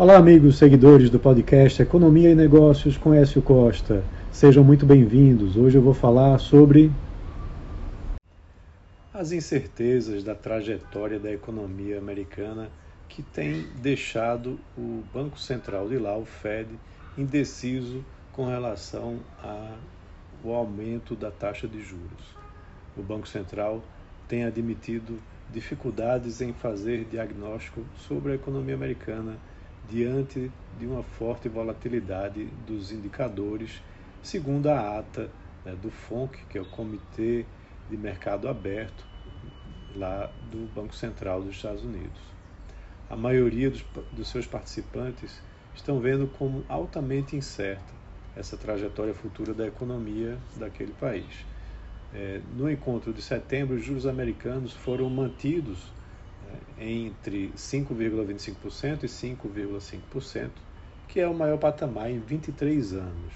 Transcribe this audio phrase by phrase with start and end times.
[0.00, 4.02] Olá, amigos seguidores do podcast Economia e Negócios com Écio Costa.
[4.32, 5.58] Sejam muito bem-vindos.
[5.58, 6.90] Hoje eu vou falar sobre
[9.12, 12.70] as incertezas da trajetória da economia americana
[13.10, 16.70] que tem deixado o Banco Central de lá, o Fed,
[17.18, 22.24] indeciso com relação ao aumento da taxa de juros.
[22.96, 23.84] O Banco Central
[24.26, 25.18] tem admitido
[25.52, 29.36] dificuldades em fazer diagnóstico sobre a economia americana
[29.90, 33.82] diante de uma forte volatilidade dos indicadores,
[34.22, 35.30] segundo a ata
[35.64, 37.44] né, do FONC, que é o Comitê
[37.90, 39.04] de Mercado Aberto,
[39.96, 42.20] lá do Banco Central dos Estados Unidos.
[43.10, 45.42] A maioria dos, dos seus participantes
[45.74, 47.92] estão vendo como altamente incerta
[48.36, 51.44] essa trajetória futura da economia daquele país.
[52.14, 55.92] É, no encontro de setembro, os juros americanos foram mantidos
[56.78, 60.50] entre 5,25% e 5,5%,
[61.06, 63.34] que é o maior patamar em 23 anos.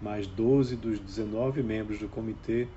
[0.00, 2.68] Mais 12 dos 19 membros do comitê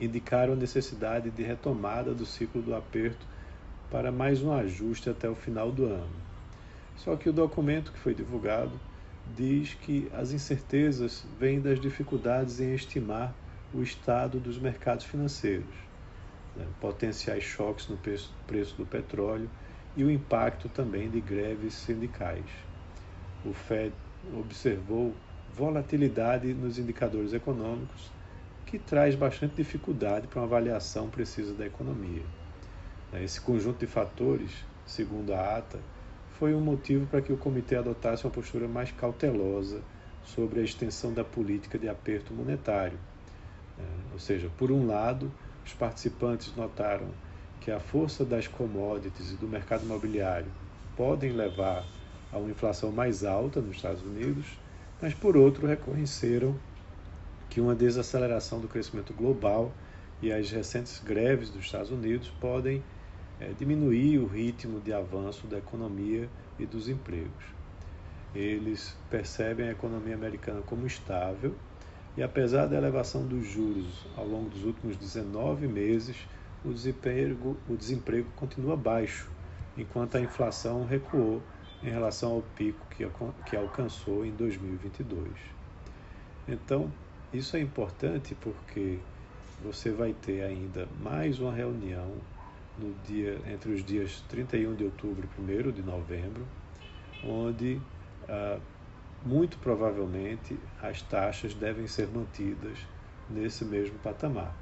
[0.00, 3.26] indicaram a necessidade de retomada do ciclo do aperto
[3.90, 6.30] para mais um ajuste até o final do ano.
[6.96, 8.78] Só que o documento que foi divulgado
[9.36, 13.34] diz que as incertezas vêm das dificuldades em estimar
[13.74, 15.89] o estado dos mercados financeiros
[16.56, 19.48] né, potenciais choques no preço, preço do petróleo
[19.96, 22.44] e o impacto também de greves sindicais.
[23.44, 23.92] O Fed
[24.38, 25.14] observou
[25.54, 28.10] volatilidade nos indicadores econômicos,
[28.66, 32.22] que traz bastante dificuldade para uma avaliação precisa da economia.
[33.14, 35.80] Esse conjunto de fatores, segundo a ata,
[36.38, 39.82] foi um motivo para que o comitê adotasse uma postura mais cautelosa
[40.22, 42.98] sobre a extensão da política de aperto monetário.
[43.76, 43.84] Né.
[44.12, 45.32] Ou seja, por um lado,
[45.70, 47.08] os participantes notaram
[47.60, 50.50] que a força das commodities e do mercado imobiliário
[50.96, 51.86] podem levar
[52.32, 54.46] a uma inflação mais alta nos Estados Unidos,
[55.00, 56.56] mas por outro reconheceram
[57.48, 59.72] que uma desaceleração do crescimento global
[60.20, 62.82] e as recentes greves dos Estados Unidos podem
[63.40, 66.28] é, diminuir o ritmo de avanço da economia
[66.58, 67.44] e dos empregos.
[68.34, 71.54] Eles percebem a economia americana como estável
[72.20, 76.28] e apesar da elevação dos juros ao longo dos últimos 19 meses,
[76.62, 79.30] o desemprego, o desemprego continua baixo,
[79.74, 81.42] enquanto a inflação recuou
[81.82, 83.08] em relação ao pico que,
[83.46, 85.30] que alcançou em 2022.
[86.46, 86.92] Então,
[87.32, 88.98] isso é importante porque
[89.64, 92.12] você vai ter ainda mais uma reunião
[92.78, 96.46] no dia entre os dias 31 de outubro e 1 de novembro,
[97.24, 97.80] onde
[98.28, 98.58] ah,
[99.24, 102.78] muito provavelmente as taxas devem ser mantidas
[103.28, 104.54] nesse mesmo patamar.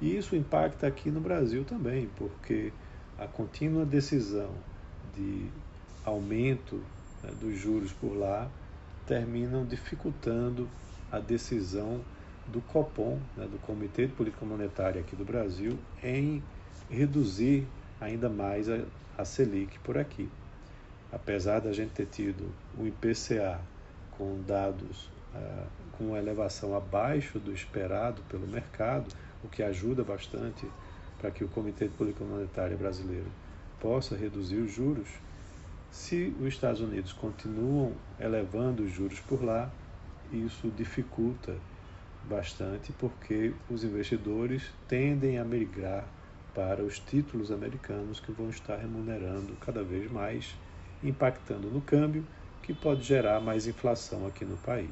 [0.00, 2.72] E isso impacta aqui no Brasil também, porque
[3.18, 4.50] a contínua decisão
[5.14, 5.50] de
[6.04, 6.76] aumento
[7.22, 8.48] né, dos juros por lá
[9.06, 10.68] terminam dificultando
[11.10, 12.00] a decisão
[12.46, 16.42] do COPOM, né, do Comitê de Política Monetária aqui do Brasil, em
[16.88, 17.66] reduzir
[18.00, 18.84] ainda mais a,
[19.16, 20.28] a Selic por aqui.
[21.10, 23.60] Apesar da gente ter tido o IPCA
[24.18, 29.06] com dados uh, com elevação abaixo do esperado pelo mercado,
[29.42, 30.66] o que ajuda bastante
[31.18, 33.26] para que o Comitê de Política Monetária brasileiro
[33.80, 35.08] possa reduzir os juros.
[35.90, 39.70] Se os Estados Unidos continuam elevando os juros por lá,
[40.32, 41.56] isso dificulta
[42.28, 46.04] bastante porque os investidores tendem a migrar
[46.54, 50.54] para os títulos americanos que vão estar remunerando cada vez mais,
[51.02, 52.24] impactando no câmbio
[52.68, 54.90] que pode gerar mais inflação aqui no país.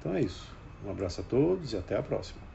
[0.00, 0.50] Então é isso.
[0.82, 2.51] Um abraço a todos e até a próxima.